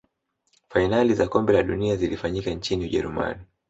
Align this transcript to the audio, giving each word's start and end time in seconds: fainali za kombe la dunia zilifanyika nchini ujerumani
fainali 0.69 1.13
za 1.13 1.27
kombe 1.27 1.53
la 1.53 1.63
dunia 1.63 1.95
zilifanyika 1.95 2.51
nchini 2.51 2.85
ujerumani 2.85 3.41